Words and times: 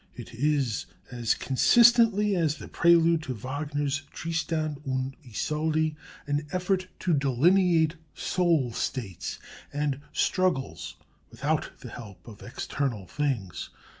It 0.15 0.33
is, 0.33 0.87
as 1.11 1.35
consistently 1.35 2.35
as 2.35 2.55
the 2.57 2.67
prelude 2.67 3.21
to 3.21 3.35
Wagner's 3.35 4.01
'Tristan 4.11 4.77
und 4.83 5.15
Isolde,' 5.23 5.95
an 6.25 6.47
effort 6.51 6.87
to 7.01 7.13
delineate 7.13 7.97
soul 8.15 8.71
states 8.73 9.37
and 9.71 10.01
struggles 10.11 10.95
without 11.29 11.69
the 11.81 11.89
help 11.89 12.27
of 12.27 12.41
external 12.41 13.05
things. 13.05 13.69